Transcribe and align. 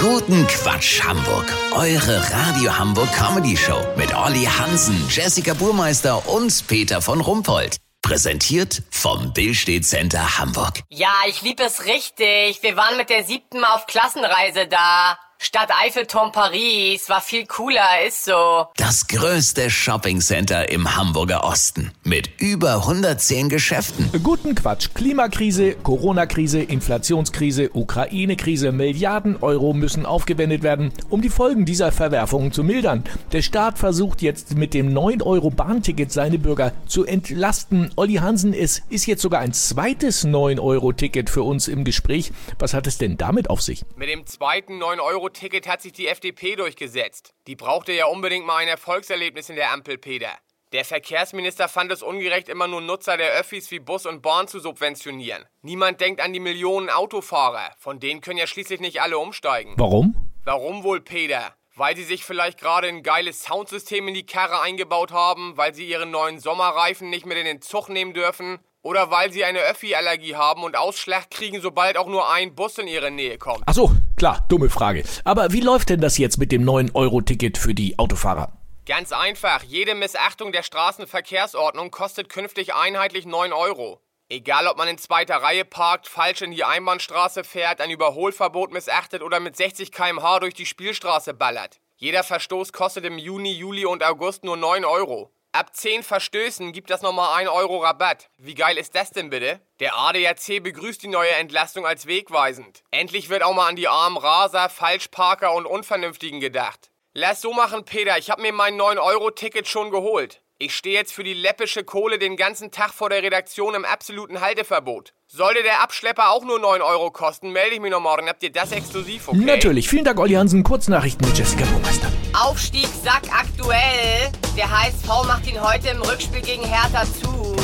Guten 0.00 0.46
Quatsch 0.46 1.02
Hamburg. 1.02 1.52
Eure 1.72 2.22
Radio 2.30 2.78
Hamburg 2.78 3.12
Comedy 3.12 3.56
Show 3.56 3.80
mit 3.96 4.14
Olli 4.14 4.44
Hansen, 4.44 5.04
Jessica 5.10 5.54
Burmeister 5.54 6.28
und 6.28 6.68
Peter 6.68 7.02
von 7.02 7.20
Rumpold. 7.20 7.78
Präsentiert 8.00 8.82
vom 8.90 9.32
Billstedt 9.32 9.84
Center 9.84 10.38
Hamburg. 10.38 10.82
Ja, 10.88 11.12
ich 11.26 11.42
lieb 11.42 11.58
es 11.58 11.84
richtig. 11.84 12.62
Wir 12.62 12.76
waren 12.76 12.96
mit 12.96 13.10
der 13.10 13.24
siebten 13.24 13.64
auf 13.64 13.86
Klassenreise 13.86 14.68
da. 14.68 15.18
Stadt 15.40 15.70
Eiffelturm 15.82 16.30
Paris 16.32 17.08
war 17.08 17.20
viel 17.20 17.46
cooler, 17.46 18.04
ist 18.06 18.24
so. 18.24 18.66
Das 18.76 19.06
größte 19.08 19.68
Shoppingcenter 19.68 20.68
im 20.70 20.96
Hamburger 20.96 21.42
Osten 21.44 21.92
mit 22.08 22.30
über 22.40 22.76
110 22.76 23.50
Geschäften. 23.50 24.10
Guten 24.22 24.54
Quatsch. 24.54 24.88
Klimakrise, 24.94 25.74
Corona-Krise, 25.74 26.62
Inflationskrise, 26.62 27.70
Ukraine-Krise. 27.74 28.72
Milliarden 28.72 29.36
Euro 29.42 29.74
müssen 29.74 30.06
aufgewendet 30.06 30.62
werden, 30.62 30.90
um 31.10 31.20
die 31.20 31.28
Folgen 31.28 31.66
dieser 31.66 31.92
Verwerfungen 31.92 32.50
zu 32.50 32.64
mildern. 32.64 33.04
Der 33.32 33.42
Staat 33.42 33.78
versucht 33.78 34.22
jetzt 34.22 34.56
mit 34.56 34.72
dem 34.72 34.96
9-Euro-Bahnticket 34.96 36.10
seine 36.10 36.38
Bürger 36.38 36.72
zu 36.86 37.04
entlasten. 37.04 37.90
Olli 37.96 38.14
Hansen, 38.14 38.54
es 38.54 38.82
ist 38.88 39.06
jetzt 39.06 39.20
sogar 39.20 39.40
ein 39.40 39.52
zweites 39.52 40.26
9-Euro-Ticket 40.26 41.28
für 41.28 41.42
uns 41.42 41.68
im 41.68 41.84
Gespräch. 41.84 42.32
Was 42.58 42.72
hat 42.72 42.86
es 42.86 42.96
denn 42.96 43.18
damit 43.18 43.50
auf 43.50 43.60
sich? 43.60 43.84
Mit 43.96 44.08
dem 44.08 44.24
zweiten 44.24 44.82
9-Euro-Ticket 44.82 45.68
hat 45.68 45.82
sich 45.82 45.92
die 45.92 46.06
FDP 46.06 46.56
durchgesetzt. 46.56 47.34
Die 47.46 47.56
brauchte 47.56 47.92
ja 47.92 48.06
unbedingt 48.06 48.46
mal 48.46 48.56
ein 48.56 48.68
Erfolgserlebnis 48.68 49.50
in 49.50 49.56
der 49.56 49.72
Ampel, 49.72 49.98
Peter. 49.98 50.30
Der 50.72 50.84
Verkehrsminister 50.84 51.66
fand 51.66 51.90
es 51.90 52.02
ungerecht, 52.02 52.50
immer 52.50 52.68
nur 52.68 52.82
Nutzer 52.82 53.16
der 53.16 53.30
Öffis 53.30 53.70
wie 53.70 53.78
Bus 53.78 54.04
und 54.04 54.20
Bahn 54.20 54.48
zu 54.48 54.60
subventionieren. 54.60 55.46
Niemand 55.62 55.98
denkt 56.02 56.20
an 56.20 56.34
die 56.34 56.40
Millionen 56.40 56.90
Autofahrer. 56.90 57.70
Von 57.78 58.00
denen 58.00 58.20
können 58.20 58.38
ja 58.38 58.46
schließlich 58.46 58.80
nicht 58.80 59.00
alle 59.00 59.18
umsteigen. 59.18 59.72
Warum? 59.78 60.14
Warum 60.44 60.82
wohl, 60.84 61.00
Peter? 61.00 61.54
Weil 61.74 61.96
sie 61.96 62.04
sich 62.04 62.22
vielleicht 62.22 62.60
gerade 62.60 62.88
ein 62.88 63.02
geiles 63.02 63.44
Soundsystem 63.44 64.08
in 64.08 64.14
die 64.14 64.26
Karre 64.26 64.60
eingebaut 64.60 65.10
haben, 65.10 65.56
weil 65.56 65.74
sie 65.74 65.88
ihren 65.88 66.10
neuen 66.10 66.38
Sommerreifen 66.38 67.08
nicht 67.08 67.24
mit 67.24 67.38
in 67.38 67.46
den 67.46 67.62
Zug 67.62 67.88
nehmen 67.88 68.12
dürfen 68.12 68.58
oder 68.82 69.10
weil 69.10 69.32
sie 69.32 69.44
eine 69.44 69.60
Öffi-Allergie 69.60 70.36
haben 70.36 70.64
und 70.64 70.76
Ausschlag 70.76 71.30
kriegen, 71.30 71.62
sobald 71.62 71.96
auch 71.96 72.08
nur 72.08 72.30
ein 72.30 72.54
Bus 72.54 72.76
in 72.76 72.88
ihre 72.88 73.10
Nähe 73.10 73.38
kommt. 73.38 73.62
Ach 73.64 73.74
so, 73.74 73.92
klar, 74.16 74.44
dumme 74.50 74.68
Frage. 74.68 75.02
Aber 75.24 75.52
wie 75.52 75.60
läuft 75.60 75.88
denn 75.88 76.02
das 76.02 76.18
jetzt 76.18 76.36
mit 76.36 76.52
dem 76.52 76.64
9-Euro-Ticket 76.64 77.56
für 77.56 77.74
die 77.74 77.98
Autofahrer? 77.98 78.57
Ganz 78.88 79.12
einfach, 79.12 79.62
jede 79.64 79.94
Missachtung 79.94 80.50
der 80.50 80.62
Straßenverkehrsordnung 80.62 81.90
kostet 81.90 82.30
künftig 82.30 82.72
einheitlich 82.74 83.26
9 83.26 83.52
Euro. 83.52 84.00
Egal, 84.30 84.66
ob 84.66 84.78
man 84.78 84.88
in 84.88 84.96
zweiter 84.96 85.36
Reihe 85.36 85.66
parkt, 85.66 86.08
falsch 86.08 86.40
in 86.40 86.52
die 86.52 86.64
Einbahnstraße 86.64 87.44
fährt, 87.44 87.82
ein 87.82 87.90
Überholverbot 87.90 88.72
missachtet 88.72 89.20
oder 89.20 89.40
mit 89.40 89.58
60 89.58 89.92
km/h 89.92 90.40
durch 90.40 90.54
die 90.54 90.64
Spielstraße 90.64 91.34
ballert. 91.34 91.80
Jeder 91.96 92.24
Verstoß 92.24 92.72
kostet 92.72 93.04
im 93.04 93.18
Juni, 93.18 93.52
Juli 93.52 93.84
und 93.84 94.02
August 94.02 94.42
nur 94.42 94.56
9 94.56 94.86
Euro. 94.86 95.34
Ab 95.52 95.76
10 95.76 96.02
Verstößen 96.02 96.72
gibt 96.72 96.88
das 96.88 97.02
nochmal 97.02 97.40
1 97.40 97.50
Euro 97.50 97.82
Rabatt. 97.82 98.30
Wie 98.38 98.54
geil 98.54 98.78
ist 98.78 98.94
das 98.94 99.10
denn 99.10 99.28
bitte? 99.28 99.60
Der 99.80 99.98
ADAC 99.98 100.62
begrüßt 100.62 101.02
die 101.02 101.08
neue 101.08 101.32
Entlastung 101.32 101.86
als 101.86 102.06
wegweisend. 102.06 102.84
Endlich 102.90 103.28
wird 103.28 103.42
auch 103.42 103.52
mal 103.52 103.68
an 103.68 103.76
die 103.76 103.88
armen 103.88 104.16
Raser, 104.16 104.70
Falschparker 104.70 105.52
und 105.52 105.66
Unvernünftigen 105.66 106.40
gedacht. 106.40 106.90
Lass 107.20 107.40
so 107.40 107.52
machen, 107.52 107.84
Peter. 107.84 108.16
Ich 108.16 108.30
hab 108.30 108.38
mir 108.38 108.52
mein 108.52 108.80
9-Euro-Ticket 108.80 109.66
schon 109.66 109.90
geholt. 109.90 110.40
Ich 110.58 110.72
stehe 110.76 110.94
jetzt 110.94 111.12
für 111.12 111.24
die 111.24 111.34
läppische 111.34 111.82
Kohle 111.82 112.16
den 112.16 112.36
ganzen 112.36 112.70
Tag 112.70 112.94
vor 112.94 113.10
der 113.10 113.24
Redaktion 113.24 113.74
im 113.74 113.84
absoluten 113.84 114.40
Halteverbot. 114.40 115.14
Sollte 115.26 115.64
der 115.64 115.82
Abschlepper 115.82 116.30
auch 116.30 116.44
nur 116.44 116.60
9 116.60 116.80
Euro 116.80 117.10
kosten, 117.10 117.50
melde 117.50 117.74
ich 117.74 117.80
mich 117.80 117.90
noch 117.90 117.98
morgen. 117.98 118.28
Habt 118.28 118.44
ihr 118.44 118.52
das 118.52 118.70
exklusiv, 118.70 119.26
okay? 119.26 119.38
Natürlich. 119.38 119.88
Vielen 119.88 120.04
Dank, 120.04 120.20
Olli 120.20 120.34
Hansen. 120.34 120.62
Kurznachrichten 120.62 121.26
mit 121.26 121.36
Jessica 121.36 121.64
Burmeister. 121.64 122.06
Aufstieg 122.40 122.86
Sack 123.02 123.24
aktuell. 123.36 124.30
Der 124.56 124.70
HSV 124.70 125.08
macht 125.26 125.44
ihn 125.48 125.60
heute 125.60 125.88
im 125.88 126.00
Rückspiel 126.02 126.42
gegen 126.42 126.62
Hertha 126.62 127.02
zu. 127.02 127.56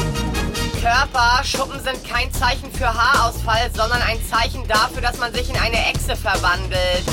Körper, 0.82 1.44
Schuppen 1.44 1.78
sind 1.78 2.04
kein 2.04 2.32
Zeichen 2.32 2.72
für 2.72 2.92
Haarausfall, 2.92 3.70
sondern 3.72 4.02
ein 4.02 4.18
Zeichen 4.28 4.66
dafür, 4.66 5.00
dass 5.00 5.18
man 5.18 5.32
sich 5.32 5.48
in 5.48 5.56
eine 5.56 5.78
Echse 5.90 6.16
verwandelt. 6.16 7.04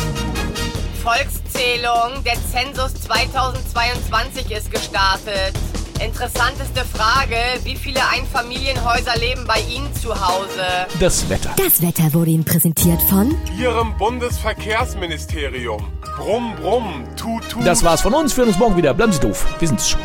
Volkszählung, 1.04 2.24
der 2.24 2.36
Zensus 2.52 2.94
2022 3.02 4.52
ist 4.52 4.70
gestartet. 4.70 5.54
Interessanteste 6.00 6.86
Frage, 6.86 7.36
wie 7.64 7.76
viele 7.76 8.02
Einfamilienhäuser 8.08 9.18
leben 9.18 9.46
bei 9.48 9.62
Ihnen 9.62 9.92
zu 9.96 10.10
Hause? 10.10 10.64
Das 11.00 11.28
Wetter. 11.28 11.50
Das 11.58 11.82
Wetter 11.82 12.14
wurde 12.14 12.30
Ihnen 12.30 12.46
präsentiert 12.46 13.02
von 13.02 13.36
Ihrem 13.58 13.98
Bundesverkehrsministerium. 13.98 15.92
Brumm, 16.18 16.56
brumm, 16.56 17.04
tut, 17.16 17.50
tut. 17.50 17.66
Das 17.66 17.84
war's 17.84 18.02
von 18.02 18.14
uns. 18.14 18.38
Wir 18.38 18.44
hören 18.44 18.50
uns 18.50 18.60
morgen 18.60 18.78
wieder. 18.78 18.94
Bleiben 18.94 19.12
Sie 19.12 19.22
doof. 19.22 19.46
Wir 19.58 19.68
sind's 19.68 19.90
schon. 19.90 20.02